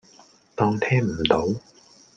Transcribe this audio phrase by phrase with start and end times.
[0.55, 1.45] 當聽唔到